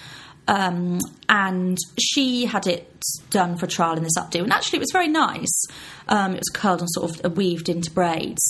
[0.48, 2.92] Um, and she had it
[3.31, 5.64] done for trial in this updo, and actually it was very nice.
[6.09, 8.42] Um, it was curled and sort of weaved into braids.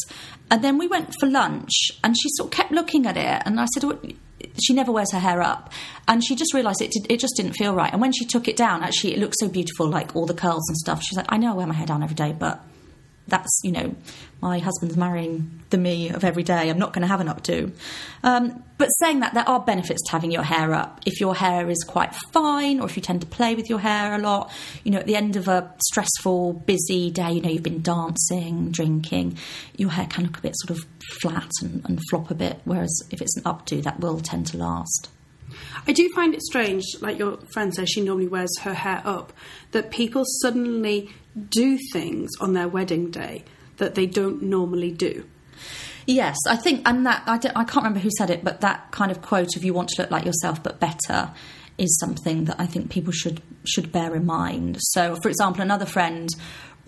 [0.51, 1.73] And then we went for lunch,
[2.03, 4.05] and she sort of kept looking at it, and I said, "What?"
[4.59, 5.71] She never wears her hair up,
[6.09, 6.91] and she just realised it.
[6.91, 7.93] Did, it just didn't feel right.
[7.93, 10.67] And when she took it down, actually, it looked so beautiful, like all the curls
[10.69, 11.03] and stuff.
[11.03, 12.65] She's like, "I know I wear my hair down every day, but
[13.31, 13.95] that's you know
[14.43, 17.73] my husband's marrying the me of every day i'm not going to have an updo
[18.23, 21.01] um, but saying that there are benefits to having your hair up.
[21.05, 24.15] If your hair is quite fine or if you tend to play with your hair
[24.15, 24.51] a lot
[24.85, 28.71] you know at the end of a stressful busy day you know you've been dancing
[28.71, 29.37] drinking
[29.77, 30.85] your hair can look a bit sort of
[31.21, 34.57] flat and, and flop a bit whereas if it's an updo that will tend to
[34.57, 35.09] last
[35.87, 39.33] I do find it strange, like your friend says, she normally wears her hair up,
[39.73, 41.11] that people suddenly
[41.49, 43.45] do things on their wedding day
[43.77, 45.25] that they don't normally do.
[46.07, 49.11] Yes, I think, and that I, I can't remember who said it, but that kind
[49.11, 51.31] of quote of "you want to look like yourself but better"
[51.79, 54.79] is something that I think people should should bear in mind.
[54.81, 56.29] So, for example, another friend,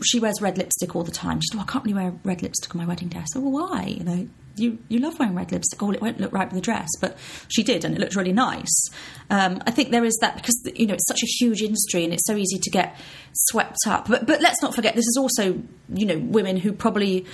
[0.03, 1.41] she wears red lipstick all the time.
[1.41, 3.25] She said, "Well, oh, I can't really wear red lipstick on my wedding day." I
[3.25, 3.85] said, "Well, why?
[3.85, 5.83] You know, you, you love wearing red lipstick.
[5.83, 8.33] Oh, it won't look right with the dress, but she did, and it looked really
[8.33, 8.91] nice.
[9.31, 12.13] Um, I think there is that because you know it's such a huge industry, and
[12.13, 12.97] it's so easy to get
[13.33, 14.09] swept up.
[14.09, 15.61] But but let's not forget this is also
[15.93, 17.27] you know women who probably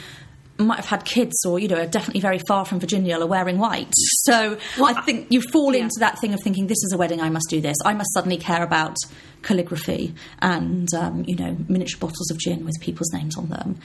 [0.59, 3.59] might have had kids or you know are definitely very far from Virginia are wearing
[3.59, 3.93] white.
[3.95, 5.83] So well, I think you fall yeah.
[5.83, 7.77] into that thing of thinking this is a wedding, I must do this.
[7.85, 8.97] I must suddenly care about
[9.43, 13.79] calligraphy and um, you know miniature bottles of gin with people's names on them.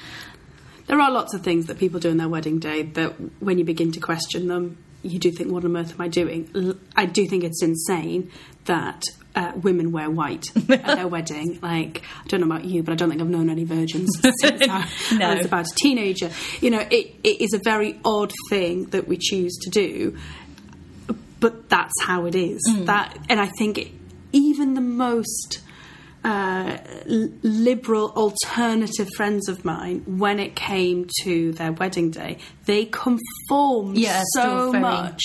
[0.93, 3.65] There are lots of things that people do on their wedding day that, when you
[3.65, 6.79] begin to question them, you do think, what on earth am I doing?
[6.95, 8.31] I do think it's insane
[8.65, 9.03] that
[9.35, 11.57] uh, women wear white at their wedding.
[11.63, 14.61] Like, I don't know about you, but I don't think I've known any virgins since
[14.69, 15.29] I, no.
[15.31, 16.29] I was about a teenager.
[16.61, 20.15] You know, it, it is a very odd thing that we choose to do,
[21.39, 22.61] but that's how it is.
[22.71, 22.85] Mm.
[22.85, 23.91] That, and I think
[24.31, 25.59] even the most
[26.23, 33.97] uh, liberal alternative friends of mine when it came to their wedding day they conformed
[33.97, 35.21] yeah, so much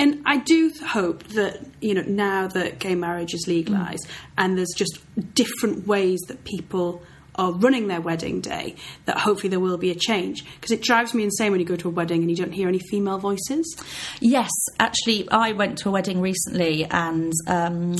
[0.00, 4.10] and i do hope that you know now that gay marriage is legalized mm.
[4.38, 4.98] and there's just
[5.34, 7.02] different ways that people
[7.36, 8.74] are running their wedding day
[9.06, 11.76] that hopefully there will be a change because it drives me insane when you go
[11.76, 13.76] to a wedding and you don't hear any female voices
[14.20, 17.94] yes actually i went to a wedding recently and um,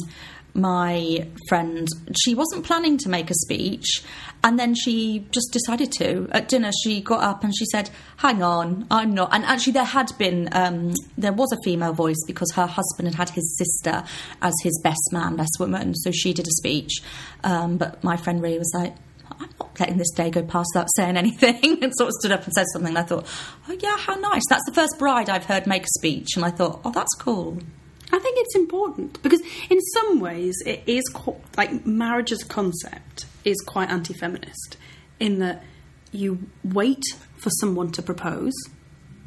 [0.55, 1.89] my friend,
[2.21, 4.03] she wasn't planning to make a speech,
[4.45, 6.29] and then she just decided to.
[6.33, 9.85] At dinner, she got up and she said, "Hang on, I'm not." And actually, there
[9.85, 14.05] had been um, there was a female voice because her husband had had his sister
[14.43, 17.03] as his best man, best woman, so she did a speech.
[17.45, 18.95] Um, but my friend really was like.
[19.41, 22.45] I'm not letting this day go past without saying anything, and sort of stood up
[22.45, 22.91] and said something.
[22.91, 23.27] And I thought,
[23.67, 24.43] oh yeah, how nice!
[24.51, 27.59] That's the first bride I've heard make a speech, and I thought, oh, that's cool.
[28.13, 32.47] I think it's important because, in some ways, it is co- like marriage as a
[32.47, 34.77] concept is quite anti-feminist
[35.19, 35.63] in that
[36.13, 37.03] you wait
[37.39, 38.53] for someone to propose.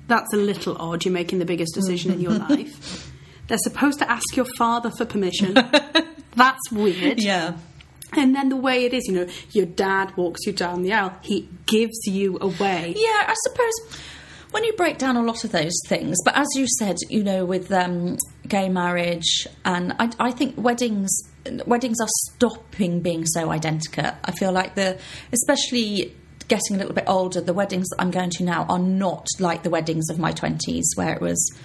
[0.08, 1.04] That's a little odd.
[1.04, 3.12] You're making the biggest decision in your life.
[3.48, 5.54] They're supposed to ask your father for permission.
[6.36, 7.22] That's weird.
[7.22, 7.58] Yeah.
[8.14, 11.14] And then the way it is, you know, your dad walks you down the aisle,
[11.22, 12.94] he gives you away.
[12.96, 14.02] Yeah, I suppose
[14.52, 17.46] when you break down a lot of those things, but as you said, you know,
[17.46, 18.18] with um,
[18.48, 21.12] gay marriage, and I, I think weddings
[21.66, 24.12] weddings are stopping being so identical.
[24.24, 25.00] I feel like the,
[25.32, 26.16] especially
[26.48, 29.64] getting a little bit older, the weddings that I'm going to now are not like
[29.64, 31.58] the weddings of my twenties, where it was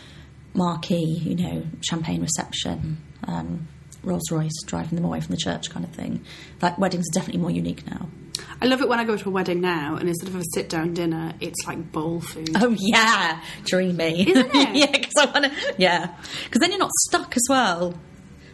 [0.55, 2.99] marquee, you know, champagne reception.
[3.27, 3.69] Um,
[4.03, 6.25] Rolls Royce driving them away from the church kind of thing.
[6.63, 8.09] Like weddings are definitely more unique now.
[8.61, 10.69] I love it when I go to a wedding now and instead of a sit
[10.69, 12.51] down dinner, it's like bowl food.
[12.57, 14.29] Oh yeah, dreamy.
[14.29, 14.75] Isn't it?
[14.77, 15.75] yeah, because I want to.
[15.79, 17.95] Yeah, because then you're not stuck as well.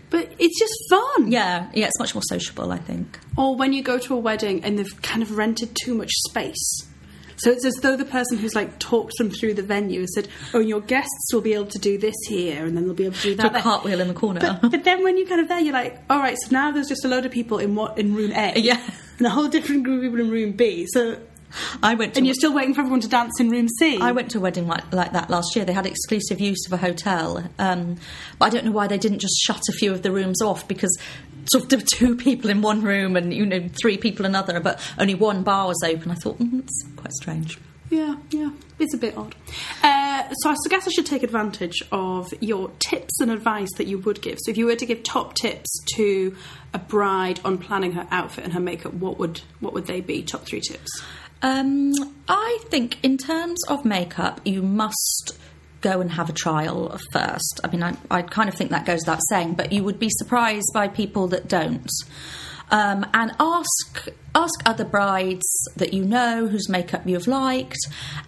[0.09, 1.33] But it's just fun.
[1.33, 3.19] Yeah, yeah, it's much more sociable, I think.
[3.37, 6.87] Or when you go to a wedding and they've kind of rented too much space.
[7.39, 10.61] So it's as though the person who's like talked them through the venue said, "Oh,
[10.61, 13.23] your guests will be able to do this here, and then they'll be able to
[13.23, 14.41] do that." Do a cartwheel in the corner.
[14.41, 16.89] But, but, then when you're kind of there, you're like, "All right, so now there's
[16.89, 18.81] just a load of people in what in room A, yeah,
[19.19, 21.19] and a whole different group of people in room B." So
[21.83, 23.99] I went, to, and you're still waiting for everyone to dance in room C.
[24.01, 25.65] I went to a wedding like, like that last year.
[25.65, 27.97] They had exclusive use of a hotel, um,
[28.39, 30.67] but I don't know why they didn't just shut a few of the rooms off
[30.67, 30.97] because
[31.47, 34.33] sort of there were two people in one room and you know three people in
[34.33, 36.11] another, but only one bar was open.
[36.11, 37.59] I thought mm, it's quite strange.
[37.89, 39.35] Yeah, yeah, it's a bit odd.
[39.83, 43.99] Uh, so I guess I should take advantage of your tips and advice that you
[43.99, 44.39] would give.
[44.41, 46.37] So if you were to give top tips to
[46.75, 50.23] a bride on planning her outfit and her makeup, what would what would they be?
[50.23, 50.91] Top three tips.
[51.43, 51.93] Um,
[52.29, 55.39] I think in terms of makeup, you must
[55.81, 57.61] go and have a trial first.
[57.63, 60.09] I mean, I, I kind of think that goes without saying, but you would be
[60.11, 61.91] surprised by people that don't.
[62.69, 67.79] Um, and ask ask other brides that you know whose makeup you've liked,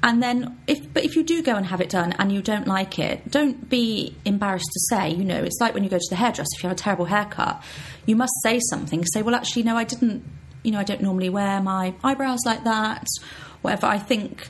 [0.03, 2.66] and then if but if you do go and have it done and you don't
[2.68, 5.11] like it, don't be embarrassed to say.
[5.11, 7.07] You know, it's like when you go to the hairdresser if you have a terrible
[7.07, 7.62] haircut,
[8.07, 9.05] you must say something.
[9.07, 10.24] Say, well, actually, no, I didn't.
[10.62, 13.07] You know, I don't normally wear my eyebrows like that.
[13.62, 13.87] Whatever.
[13.87, 14.48] I think.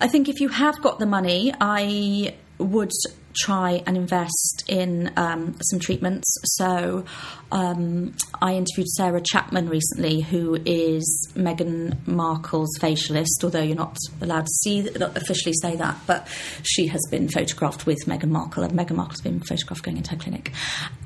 [0.00, 2.92] I think if you have got the money, I would
[3.38, 6.32] try and invest in um, some treatments.
[6.44, 7.04] So
[7.52, 14.46] um, I interviewed Sarah Chapman recently, who is Meghan Markle's facialist, although you're not allowed
[14.46, 16.28] to see officially say that, but
[16.62, 20.16] she has been photographed with Meghan Markle, and Meghan Markle's been photographed going into her
[20.16, 20.52] clinic.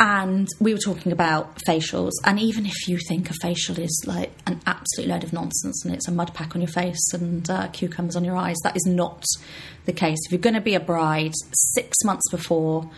[0.00, 4.32] And we were talking about facials, and even if you think a facial is like
[4.46, 7.68] an absolute load of nonsense and it's a mud pack on your face and uh,
[7.68, 9.24] cucumbers on your eyes, that is not
[9.84, 10.18] the case.
[10.26, 12.90] If you're going to be a bride, six months before,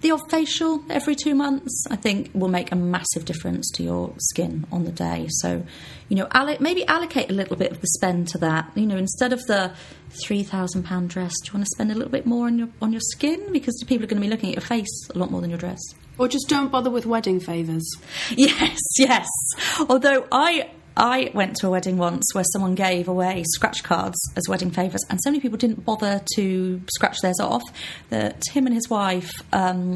[0.00, 4.12] the odd facial every two months, I think, will make a massive difference to your
[4.18, 5.26] skin on the day.
[5.30, 5.64] So,
[6.10, 8.70] you know, alloc- maybe allocate a little bit of the spend to that.
[8.74, 9.72] You know, instead of the
[10.22, 12.68] three thousand pound dress, do you want to spend a little bit more on your
[12.82, 15.30] on your skin because people are going to be looking at your face a lot
[15.30, 15.80] more than your dress.
[16.18, 17.90] Or just don't bother with wedding favours.
[18.36, 19.26] Yes, yes.
[19.88, 24.48] Although I I went to a wedding once where someone gave away scratch cards as
[24.48, 27.62] wedding favours, and so many people didn't bother to scratch theirs off
[28.10, 29.94] that him and his wife um,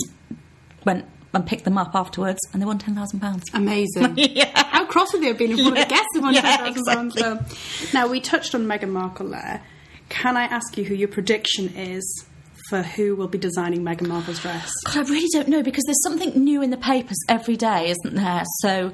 [0.84, 3.44] went and picked them up afterwards, and they won ten thousand pounds.
[3.54, 4.14] Amazing.
[4.16, 4.50] Yeah.
[4.70, 5.82] How cross would they have been if one Yeah.
[5.82, 7.12] of the guests had won Yeah, £10,000?
[7.12, 9.62] So, now, we touched on Meghan Markle there.
[10.08, 12.24] Can I ask you who your prediction is
[12.68, 14.70] for who will be designing Meghan Markle's dress?
[14.84, 18.14] God, I really don't know because there's something new in the papers every day, isn't
[18.14, 18.42] there?
[18.60, 18.92] So,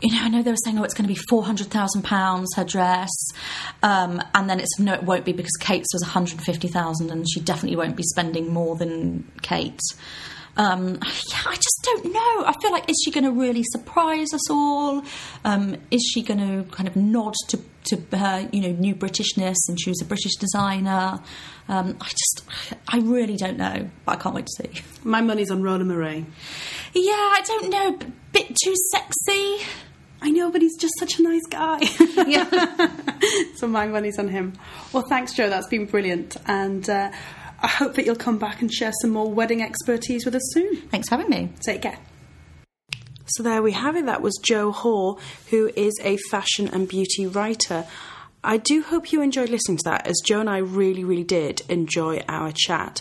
[0.00, 2.02] you know, I know they were saying, oh, it's going to be four hundred thousand
[2.02, 3.10] pounds her dress,
[3.82, 7.10] um, and then it's no, it won't be because Kate's was one hundred fifty thousand,
[7.10, 9.80] and she definitely won't be spending more than Kate.
[10.56, 12.44] Um, yeah, I just don't know.
[12.46, 15.02] I feel like is she going to really surprise us all?
[15.44, 19.56] Um, is she going to kind of nod to to her, you know, new Britishness
[19.68, 21.20] and she was a British designer?
[21.68, 22.42] Um, I just,
[22.88, 23.90] I really don't know.
[24.06, 24.82] But I can't wait to see.
[25.02, 26.24] My money's on Roland Mouret.
[26.94, 27.92] Yeah, I don't know.
[27.96, 29.58] b- Bit too sexy.
[30.22, 31.80] I know, but he's just such a nice guy.
[32.26, 32.90] Yeah.
[33.56, 34.54] so my money's on him.
[34.92, 35.50] Well, thanks, Jo.
[35.50, 36.36] That's been brilliant.
[36.46, 37.10] And uh,
[37.64, 40.76] I hope that you'll come back and share some more wedding expertise with us soon.
[40.90, 41.48] Thanks for having me.
[41.60, 41.96] Take care.
[43.24, 44.04] So there we have it.
[44.04, 45.16] That was Jo Hoare,
[45.48, 47.86] who is a fashion and beauty writer.
[48.44, 51.62] I do hope you enjoyed listening to that, as Jo and I really, really did
[51.70, 53.00] enjoy our chat.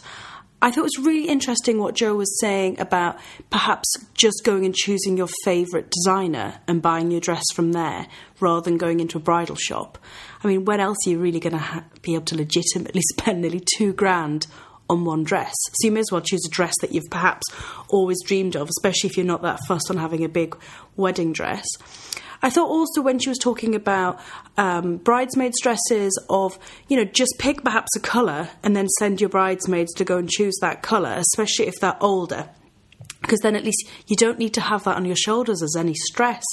[0.61, 4.73] I thought it was really interesting what Jo was saying about perhaps just going and
[4.73, 8.07] choosing your favourite designer and buying your dress from there
[8.39, 9.97] rather than going into a bridal shop.
[10.43, 13.41] I mean, when else are you really going to ha- be able to legitimately spend
[13.41, 14.47] nearly two grand
[14.89, 15.53] on one dress.
[15.73, 17.43] So you may as well choose a dress that you've perhaps
[17.87, 20.57] always dreamed of, especially if you're not that fussed on having a big
[20.97, 21.65] wedding dress.
[22.41, 24.19] I thought also when she was talking about
[24.57, 29.29] um, bridesmaids' dresses, of you know just pick perhaps a colour and then send your
[29.29, 32.49] bridesmaids to go and choose that colour, especially if they're older
[33.23, 35.95] because then at least you don't need to have that on your shoulders as any
[35.95, 36.43] stress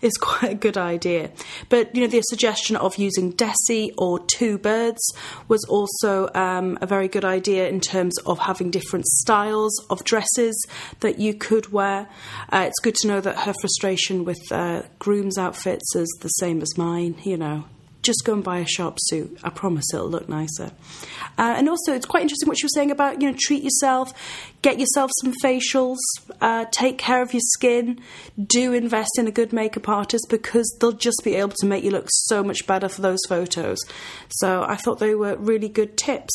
[0.00, 1.30] is quite a good idea.
[1.68, 5.02] But you know the suggestion of using Dessy or two birds
[5.48, 10.66] was also um, a very good idea in terms of having different styles of dresses
[11.00, 12.08] that you could wear.
[12.50, 16.62] Uh, it's good to know that her frustration with uh, groom's outfits is the same
[16.62, 17.64] as mine you know
[18.02, 19.38] just go and buy a sharp suit.
[19.42, 20.70] I promise it'll look nicer.
[21.38, 24.12] Uh, and also, it's quite interesting what she was saying about you know treat yourself,
[24.62, 25.98] get yourself some facials,
[26.40, 28.00] uh, take care of your skin,
[28.42, 31.90] do invest in a good makeup artist because they'll just be able to make you
[31.90, 33.78] look so much better for those photos.
[34.28, 36.32] So I thought they were really good tips.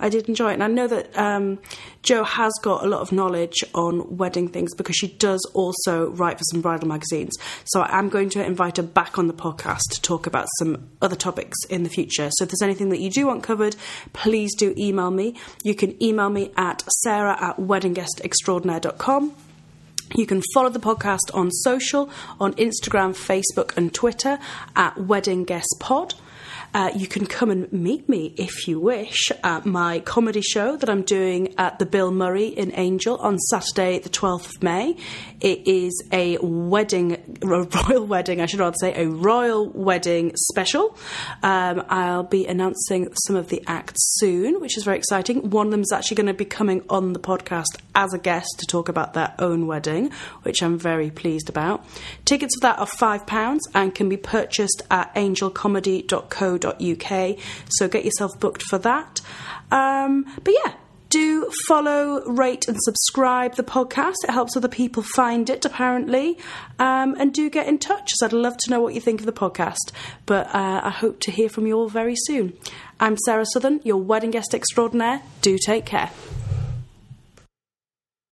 [0.00, 0.54] I did enjoy it.
[0.54, 1.58] And I know that um,
[2.02, 6.38] Jo has got a lot of knowledge on wedding things because she does also write
[6.38, 7.36] for some bridal magazines.
[7.64, 11.16] So I'm going to invite her back on the podcast to talk about some other
[11.16, 12.30] topics in the future.
[12.32, 13.76] So if there's anything that you do want covered,
[14.12, 15.36] please do email me.
[15.62, 19.34] You can email me at sarah at weddingguestextraordinaire.com.
[20.16, 22.10] You can follow the podcast on social,
[22.40, 24.40] on Instagram, Facebook, and Twitter
[24.74, 26.14] at Wedding Guest Pod.
[26.72, 30.88] Uh, you can come and meet me if you wish at my comedy show that
[30.88, 34.96] I'm doing at the Bill Murray in Angel on Saturday, the 12th of May.
[35.40, 40.96] It is a wedding, a royal wedding, I should rather say, a royal wedding special.
[41.42, 45.50] Um, I'll be announcing some of the acts soon, which is very exciting.
[45.50, 48.48] One of them is actually going to be coming on the podcast as a guest
[48.58, 50.10] to talk about their own wedding,
[50.42, 51.84] which I'm very pleased about.
[52.24, 56.59] Tickets for that are £5 and can be purchased at angelcomedy.co.uk,
[57.68, 59.20] so get yourself booked for that.
[59.70, 60.74] Um, but yeah,
[61.10, 64.14] Do follow, rate, and subscribe the podcast.
[64.22, 66.38] It helps other people find it, apparently.
[66.78, 69.26] Um, and do get in touch, as I'd love to know what you think of
[69.26, 69.90] the podcast.
[70.24, 72.52] But uh, I hope to hear from you all very soon.
[73.00, 75.22] I'm Sarah Southern, your wedding guest extraordinaire.
[75.42, 76.10] Do take care.